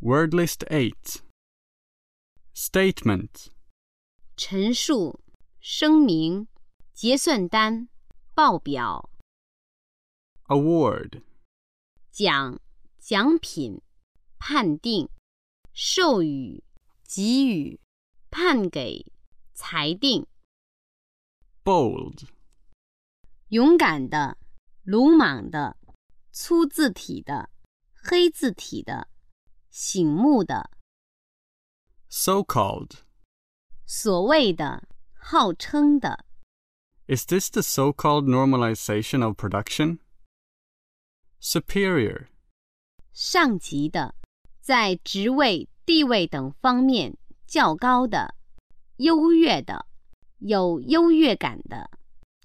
[0.00, 1.22] Word list 8.
[2.54, 3.48] Statement.
[4.36, 5.20] 陈述、
[5.60, 6.46] 声明、
[6.92, 7.88] 结算单、
[8.34, 9.10] 报表、
[10.48, 11.22] Award.
[12.12, 12.60] 奖、
[12.98, 13.82] 奖品、
[14.38, 15.08] 判定、
[15.72, 16.62] 授予、
[17.04, 17.80] 给予、
[18.30, 19.12] 判给、
[19.54, 20.26] 裁定、
[21.64, 22.28] Bold.
[23.48, 24.38] 勇敢的、
[24.84, 25.76] 鲁莽的、
[26.30, 27.50] 粗字体的、
[27.92, 29.08] 黑字体的、
[29.70, 30.70] 醒目的、
[32.08, 33.00] So called.
[33.84, 36.24] 所谓的、号称的、
[37.06, 39.98] Is this the so called normalization of production?
[41.40, 42.28] Superior.
[43.12, 44.14] 上级的，
[44.60, 48.34] 在职位、地位等方面较高的、
[48.96, 49.86] 优越的、
[50.38, 51.90] 有优越感的、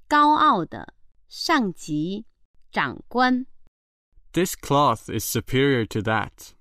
[0.07, 0.93] 高傲的、
[1.27, 2.25] 上级、
[2.71, 3.47] 长官、
[4.33, 6.53] This cloth is superior to that.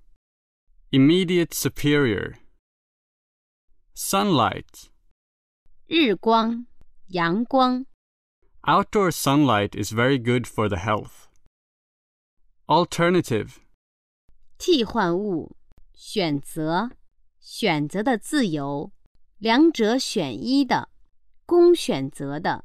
[0.94, 2.34] Immediate superior.
[3.94, 4.88] Sunlight.
[5.86, 6.66] 日光、
[7.08, 7.86] 阳光、
[8.62, 11.28] Outdoor sunlight is very good for the health.
[12.66, 13.58] Alternative.
[14.58, 15.56] 替换物、
[15.94, 16.90] 选择、
[17.40, 18.92] 选择的自由、
[19.38, 20.90] 两者选一的、
[21.46, 22.64] 供选择的、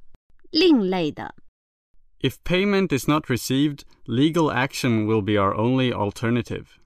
[0.51, 1.35] 另类的、
[2.19, 6.78] If payment is not received, legal action will be our only alternative.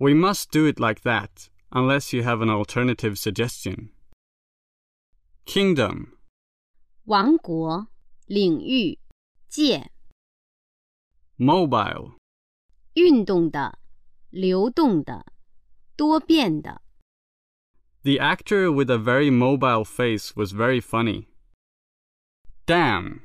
[0.00, 3.90] We must do it like that, unless you have an alternative suggestion.
[5.46, 6.18] Kingdom.
[7.04, 7.88] 王国、
[8.26, 8.98] 领域、
[9.48, 9.90] 界。
[11.38, 12.16] Mobile.
[12.94, 13.78] 运动的、
[14.30, 15.26] 流动的、
[15.96, 16.82] 多变的、
[18.02, 21.26] The actor with a very mobile face was very funny.
[22.66, 23.20] Damn.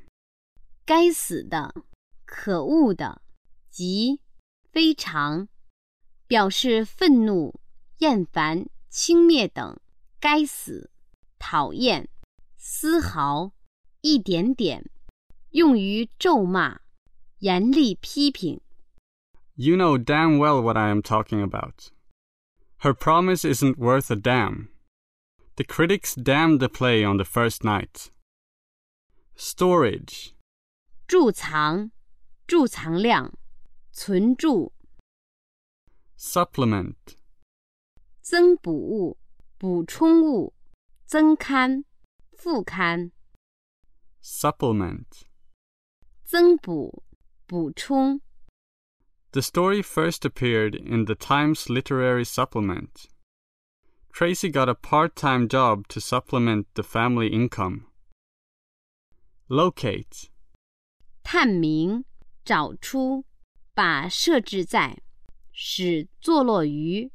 [0.85, 1.73] 该死的、
[2.25, 3.21] 可恶的、
[3.69, 4.21] 极、
[4.71, 5.47] 非常，
[6.27, 7.59] 表示愤怒、
[7.99, 9.79] 厌烦、轻蔑等。
[10.19, 10.91] 该死、
[11.39, 12.07] 讨厌、
[12.55, 13.53] 丝毫、
[14.01, 14.87] 一点点，
[15.49, 16.81] 用于咒骂、
[17.39, 18.61] 严厉批评。
[19.55, 21.89] You know damn well what I am talking about.
[22.81, 24.69] Her promise isn't worth a damn.
[25.55, 28.11] The critics damned the play on the first night.
[29.35, 30.33] Storage.
[31.07, 31.89] 贮藏、
[32.47, 33.33] 贮藏量、
[33.91, 34.71] 存贮、
[36.17, 36.95] Supplement.
[38.21, 39.17] 增补物、
[39.57, 40.53] 补充物、
[41.05, 41.83] 增刊、
[42.37, 43.11] 副刊、
[44.21, 45.05] Supplement.
[46.23, 47.03] 增补、
[47.47, 48.21] 补充、
[49.31, 53.07] The story first appeared in the Times Literary Supplement.
[54.13, 57.85] Tracy got a part time job to supplement the family income.
[59.47, 60.29] Locate.
[61.23, 62.03] 探明、
[62.43, 63.25] 找出、
[63.73, 65.01] 把设置在、
[65.55, 67.11] 使坐落于、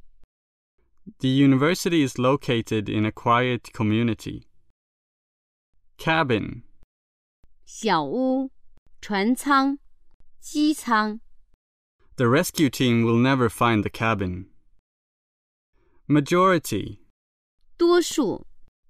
[1.19, 4.47] The university is located in a quiet community.
[5.98, 6.62] Cabin.
[7.64, 8.50] 小屋、
[9.00, 9.78] 船舱、
[10.41, 11.20] 机舱、
[12.16, 14.47] The rescue team will never find the cabin.
[16.06, 17.00] Majority.
[17.76, 18.47] 多数、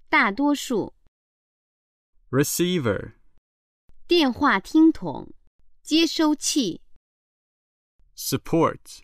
[0.09, 0.93] 大多数、
[2.29, 3.13] Receiver.
[4.07, 5.33] 电话听筒、
[5.83, 6.81] 接收器、
[8.15, 9.01] Support.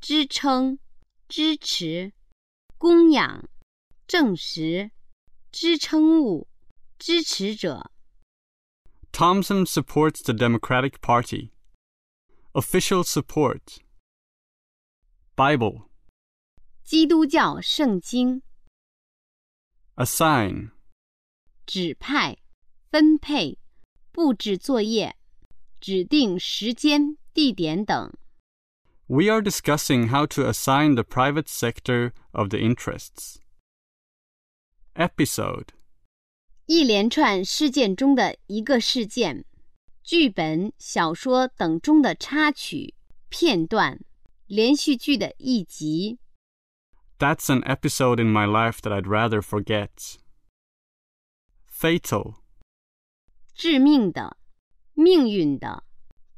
[0.00, 0.78] 支撑、
[1.28, 2.12] 支持、
[2.78, 3.48] 供养、
[4.06, 4.90] 证实、
[5.50, 6.48] 支撑物、
[6.98, 7.90] 支持者。
[9.12, 11.52] Thompson supports the Democratic Party.
[12.52, 13.78] Official support.
[15.36, 15.88] Bible.
[16.82, 18.42] 基督教圣经
[19.96, 20.72] Assign.
[21.64, 22.36] 指派、
[22.90, 23.58] 分配、
[24.12, 25.16] 布置作业、
[25.80, 28.12] 指定时间、地点等。
[29.08, 33.36] We are discussing how to assign the private sector of the interests.
[34.94, 35.68] Episode.
[36.66, 39.44] 一连串事件中的一个事件，
[40.02, 42.94] 剧本、小说等中的插曲、
[43.28, 44.00] 片段，
[44.46, 46.18] 连续剧的一集。
[47.18, 50.16] That's an episode in my life that I'd rather forget.
[51.70, 52.36] Fatal.
[53.54, 54.38] 致命的、
[54.94, 55.84] 命运的、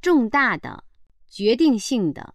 [0.02, 0.84] 重大的、
[1.28, 2.34] 决定性的。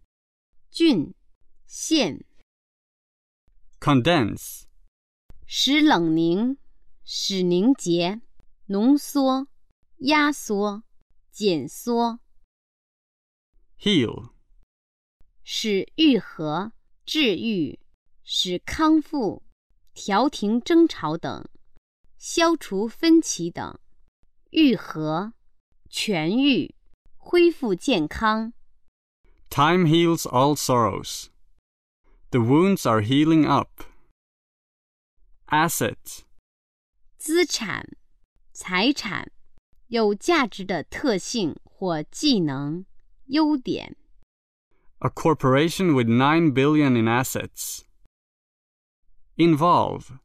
[0.71, 1.13] 郡、
[1.65, 2.23] 县
[3.77, 4.63] ，condense,
[5.45, 6.57] 使冷凝，
[7.03, 8.21] 使凝结，
[8.67, 9.49] 浓缩，
[9.97, 10.83] 压缩，
[11.29, 12.21] 减缩
[13.81, 14.31] ，heal,
[15.43, 16.71] 使愈合、
[17.05, 17.77] 治愈，
[18.23, 19.43] 使康复，
[19.93, 21.49] 调停争吵等，
[22.17, 23.77] 消除分歧等，
[24.51, 25.33] 愈合、
[25.89, 26.73] 痊愈、
[27.17, 28.53] 恢复健康。
[29.50, 31.30] time heals all sorrows.
[32.30, 33.84] The wounds are healing up.
[35.48, 36.24] Asset,
[37.18, 37.96] 资产、
[38.52, 39.30] 财产，
[39.88, 42.84] 有价值的特性或技能、
[43.26, 43.96] 优点。
[45.00, 47.82] a corporation with 9 billion in assets.
[49.36, 50.18] Involve,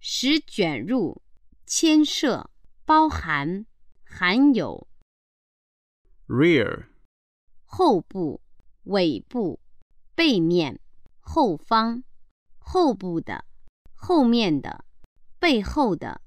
[0.00, 1.22] 使卷入、
[1.64, 2.50] 牵涉、
[2.84, 3.64] 包含、
[4.04, 4.88] 含有、
[6.26, 6.86] rear,
[7.64, 8.40] 后部、
[8.86, 9.60] 尾部、
[10.14, 10.80] 背面、
[11.20, 12.02] 后方、
[12.58, 13.44] 后部的、
[13.94, 14.84] 后面的、
[15.38, 16.20] 背后的、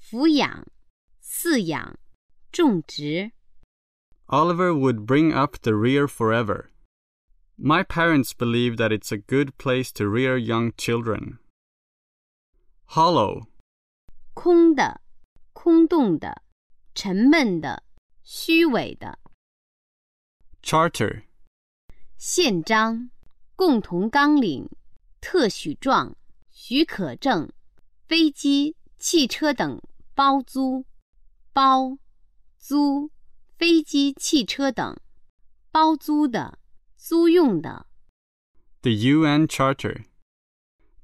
[0.00, 0.66] 抚养、
[1.22, 1.98] 饲养、
[2.52, 3.32] 种植。
[4.26, 6.70] Oliver would bring up the rear forever.
[7.56, 11.38] My parents believe that it's a good place to rear young children.
[12.90, 13.46] Hollow,
[14.34, 15.00] 空的、
[15.52, 16.42] 空洞的、
[16.94, 17.82] 沉闷的、
[18.22, 19.18] 虚伪的。
[20.62, 21.22] charter,
[22.22, 23.10] 宪章、
[23.56, 24.68] 共同纲领、
[25.20, 26.16] 特许状、
[26.50, 27.50] 许可证、
[28.06, 29.80] 飞机、汽车等
[30.14, 30.84] 包租、
[31.52, 31.98] 包、
[32.56, 33.10] 租、
[33.56, 34.98] 飞机、汽车等
[35.70, 36.58] 包租的、
[36.96, 37.88] 租用的。
[38.82, 40.04] the UN Charter.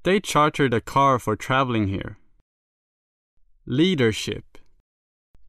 [0.05, 2.19] They chartered a car for traveling here.
[3.67, 4.45] Leadership,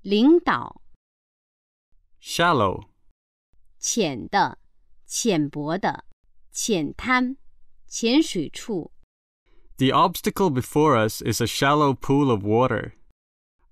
[0.01, 0.81] 领导、
[2.19, 2.85] shallow,
[3.77, 4.57] 浅的、
[5.09, 6.05] 浅薄的、
[6.51, 7.37] 浅滩、
[7.87, 8.91] 浅水处。
[9.77, 12.93] The obstacle before us is a shallow pool of water.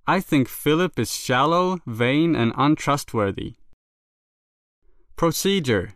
[0.05, 3.55] I think Philip is shallow, vain, and untrustworthy.
[5.15, 5.93] Procedure.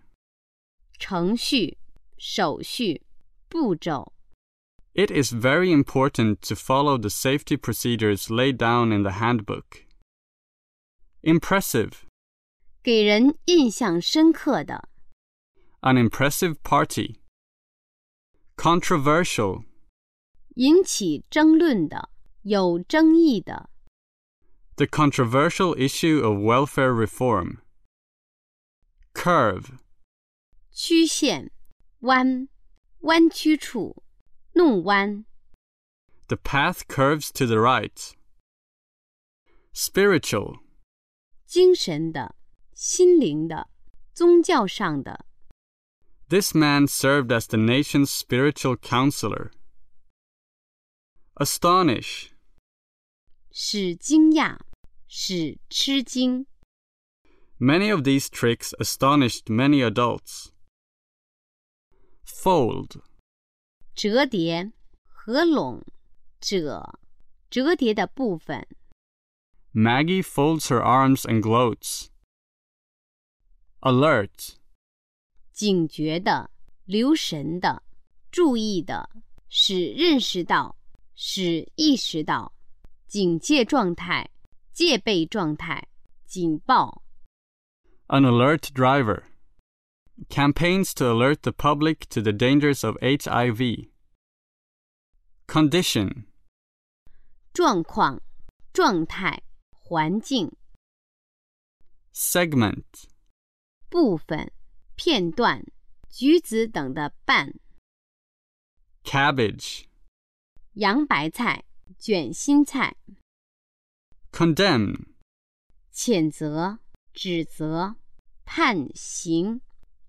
[0.97, 1.77] 程序、
[2.17, 3.01] 手续、
[3.49, 4.13] 步骤。
[4.93, 9.85] It is very important to follow the safety procedures laid down in the handbook.
[11.21, 11.91] Impressive.
[12.81, 14.87] 给人印象深刻的。
[15.81, 17.21] An impressive party.
[18.57, 19.63] Controversial.
[20.55, 22.09] 引起争论的、
[22.41, 23.69] 有争议的。
[24.77, 27.59] The controversial issue of welfare reform.
[29.13, 29.79] Curve.
[30.71, 31.51] 曲线、
[31.99, 32.49] 弯、
[33.01, 34.03] 弯曲处、
[34.53, 35.25] 弄弯。
[36.27, 38.13] The path curves to the right.
[39.73, 40.59] Spiritual.
[41.45, 42.35] 精神的、
[42.73, 43.69] 心灵的、
[44.13, 45.25] 宗教上的。
[46.31, 49.51] This man served as the nation's spiritual counselor.
[51.39, 52.31] Astonish.
[53.51, 54.59] 使惊讶，
[55.07, 56.45] 使吃惊。
[57.59, 60.51] Many of these tricks astonished many adults.
[62.25, 63.01] Fold.
[63.95, 64.73] 折叠、
[65.07, 65.83] 合拢、
[66.39, 66.99] 褶、
[67.49, 68.67] 折叠的部分。
[69.73, 72.09] Maggie folds her arms and gloats.
[73.81, 74.57] Alert.
[75.61, 76.49] 警觉的、
[76.85, 77.83] 留神的、
[78.31, 79.09] 注意的，
[79.49, 80.77] 使认识到，
[81.15, 82.53] 使意识到，
[83.07, 84.29] 警戒状态、
[84.73, 85.87] 戒备状态、
[86.25, 87.03] 警报。
[88.07, 89.23] An alert driver.
[90.29, 93.89] Campaigns to alert the public to the dangers of HIV.
[95.47, 96.25] Condition.
[97.53, 98.21] 状况、
[98.73, 100.51] 状态、环境、
[102.13, 102.83] Segment.
[103.89, 104.51] 部分、
[105.01, 105.63] 片段、
[106.09, 107.53] 橘子等的瓣、
[109.03, 109.85] Cabbage.
[110.73, 111.63] 洋白菜、
[111.97, 112.97] 卷心菜、
[114.31, 115.07] Condemn.
[115.93, 116.79] 谴责、
[117.13, 117.95] 指责、
[118.43, 119.61] 判刑、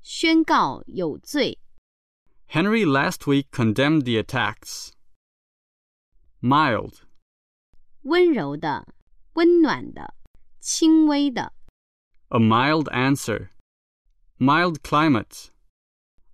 [0.03, 1.59] 宣告有罪。
[2.49, 4.93] Henry last week condemned the attacks.
[6.41, 7.03] Mild.
[8.03, 8.95] 温柔的、
[9.35, 10.15] 温暖的、
[10.61, 11.53] 轻微的。
[12.29, 13.51] A mild answer.
[14.43, 15.51] Mild climate.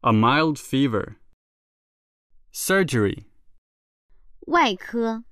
[0.03, 1.17] A mild fever.
[2.53, 3.25] Surgery.
[4.47, 5.25] 外科、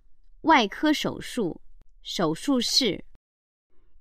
[0.42, 1.60] 外科手术、
[2.02, 3.04] 手术室、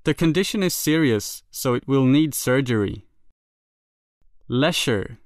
[0.03, 3.03] The condition is serious, so it will need surgery.
[4.47, 5.17] Leisure.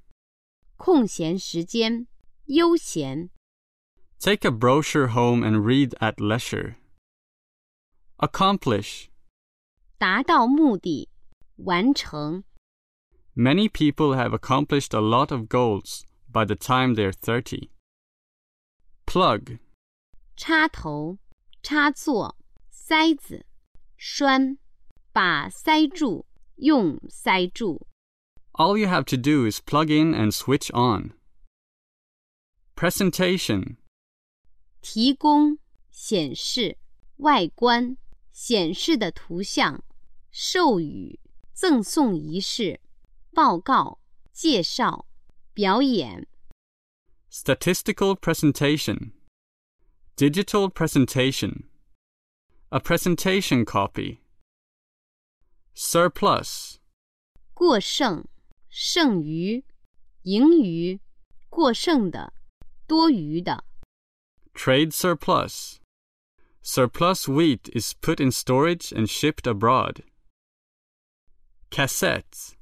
[0.76, 2.08] 空闲时间、
[2.48, 3.30] 悠闲、
[4.20, 6.76] Take a brochure home and read at leisure.
[8.18, 9.08] Accomplish.
[9.98, 11.10] 达到目的、
[11.58, 12.44] 完成、
[13.40, 17.70] Many people have accomplished a lot of goals by the time they're 30.
[19.06, 19.60] Plug,
[20.38, 21.18] 插头、
[21.62, 22.38] 插座、
[22.70, 23.46] 塞子、
[23.98, 24.58] 栓，
[25.12, 26.26] 把塞住，
[26.56, 27.88] 用塞住。
[28.58, 31.12] all you have to do is plug in and switch on.
[32.76, 33.76] Presentation,
[34.82, 35.58] 提供、
[35.92, 36.78] 显示、
[37.18, 37.98] 外观、
[38.32, 39.84] 显示的图像、
[40.32, 41.20] 授予、
[41.54, 42.80] 赠送仪式、
[43.34, 44.00] 报告、
[44.34, 45.06] 介绍、
[45.54, 46.28] 表演、
[47.30, 49.12] statistical presentation,
[50.16, 51.66] digital presentation,
[52.70, 54.20] a presentation copy.
[55.76, 56.78] Surplus,
[57.54, 58.26] 过剩、
[58.70, 59.64] 剩余、
[60.24, 61.00] 盈余、
[61.50, 62.34] 过剩的、
[62.88, 63.66] 多余的。
[64.56, 65.80] trade surplus.
[66.64, 70.02] Surplus wheat is put in storage and shipped abroad.
[71.70, 72.56] Cassette,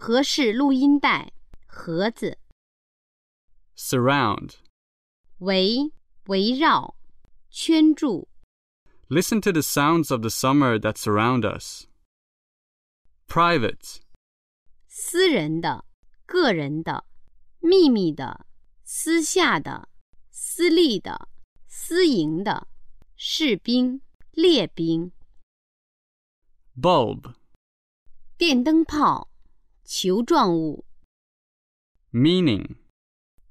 [0.00, 1.32] 盒式录音带？
[1.66, 2.38] 盒子。
[3.76, 4.54] Surround
[5.38, 5.92] 围
[6.26, 6.94] 围绕。
[7.50, 8.28] 圈住。
[9.08, 11.86] Listen to the sounds of the summer that surround us.
[13.26, 13.96] Private
[14.86, 15.84] 私人的、
[16.26, 17.04] 个人的、
[17.58, 18.46] 秘密的、
[18.84, 19.88] 私下的、
[20.30, 21.28] 私立的、
[21.66, 22.68] 私营的、
[23.16, 24.00] 士兵、
[24.30, 25.10] 列兵。
[26.80, 27.34] Bulb
[29.87, 30.85] 球状物、
[32.11, 32.77] meaning,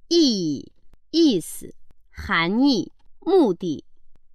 [0.08, 0.72] 意义、
[1.10, 1.74] 意思、
[2.10, 3.84] 含义、目的、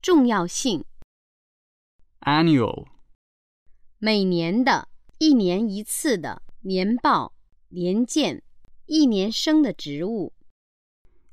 [0.01, 0.85] 重要性。
[2.21, 2.87] annual,
[3.99, 7.33] 每年的、一年一次的年报、
[7.69, 8.43] 年鉴、
[8.85, 10.33] 一年生的植物。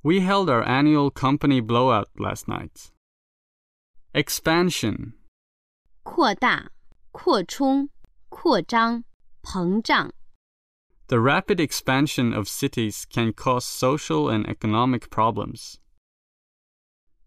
[0.02, 2.90] We held our annual company blowout last night.
[4.12, 5.14] Expansion,
[6.02, 6.70] 扩大、
[7.10, 7.88] 扩充、
[8.28, 9.04] 扩张、
[9.42, 10.12] 膨胀。
[11.08, 15.78] the rapid expansion of cities can cause social and economic problems.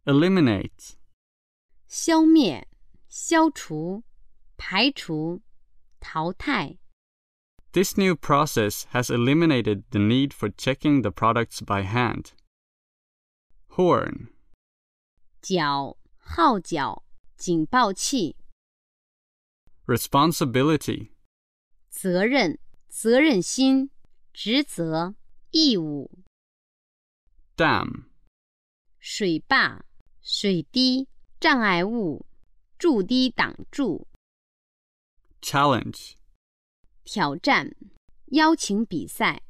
[0.05, 0.95] Eliminate,
[1.87, 2.67] 消灭、
[3.07, 4.03] 消除、
[4.57, 5.41] 排除、
[5.99, 6.77] 淘汰。
[7.77, 12.33] this new process has eliminated the need for checking the products by hand.
[13.69, 14.29] Horn,
[15.43, 17.03] 角、号角、
[17.35, 18.35] 警报器。
[19.85, 21.11] responsibility,
[21.91, 22.57] 责任、
[22.94, 23.90] 责任心、
[24.34, 25.14] 职责、
[25.50, 26.10] 义务。
[27.56, 28.04] dam,
[29.00, 29.82] 水坝、
[30.20, 31.08] 水滴、
[31.40, 32.26] 障碍物、
[32.78, 34.06] 筑堤挡住。
[35.40, 36.16] challenge,
[37.02, 37.74] 挑战、
[38.26, 39.42] 邀请比赛、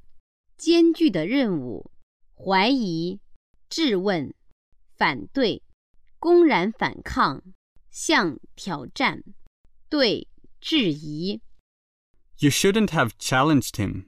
[0.56, 1.90] 艰巨的任务、
[2.36, 3.20] 怀疑、
[3.68, 4.32] 质问、
[4.94, 5.64] 反对、
[6.20, 7.42] 公然反抗、
[7.90, 9.24] 向挑战、
[9.88, 10.28] 对
[10.60, 11.42] 质疑。
[12.41, 14.05] You shouldn't have challenged him.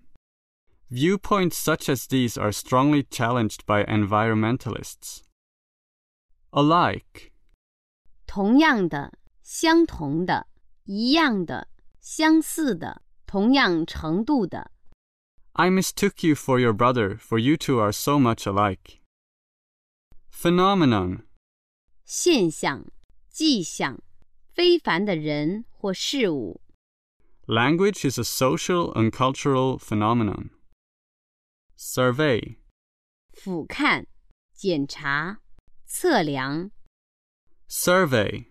[0.92, 5.24] Viewpoints such as these are strongly challenged by environmentalists.
[6.51, 7.32] Alike,
[8.25, 9.13] 同样的、
[9.44, 10.48] 相同的、
[10.86, 11.68] 一样的、
[12.01, 14.72] 相似的、同样程度的。
[15.54, 19.00] I mistook you for your brother, for you two are so much alike.
[20.32, 21.24] Phenomenon,
[22.06, 22.86] 现象、
[23.30, 24.01] 迹象、
[24.48, 26.62] 非凡的人或事物。
[27.48, 30.51] language is a social and cultural phenomenon.
[31.75, 32.58] Survey,
[33.34, 34.06] 俯瞰、
[34.54, 35.39] 检查、
[35.86, 36.72] 测量、
[37.68, 38.46] survey,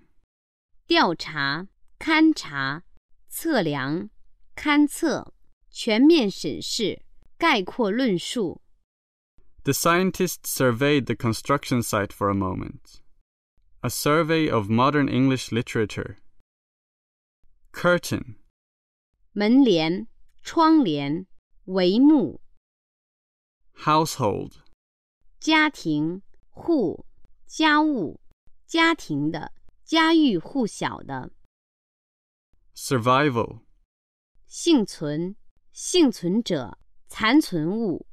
[0.87, 2.83] 调查、勘察、
[3.29, 4.11] 测量、
[4.57, 5.33] 勘测、
[5.71, 7.03] 全面审视、
[7.37, 8.63] 概括论述。
[9.65, 13.01] The scientists surveyed the construction site for a moment.
[13.83, 16.17] A survey of modern English literature.
[17.71, 18.37] Curtain,
[19.33, 20.09] 门帘、
[20.43, 21.27] 窗帘、
[21.67, 22.41] 帷幕、
[23.75, 24.55] household,
[25.39, 27.07] 家庭、户、
[27.47, 28.21] 家务、
[28.67, 29.53] 家庭的、
[29.85, 31.31] 家喻户晓的、
[32.75, 33.61] survival,
[34.47, 35.37] 幸存、
[35.73, 38.07] 幸存者、残存物。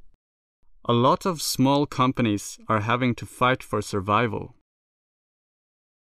[0.84, 4.54] A lot of small companies are having to fight for survival.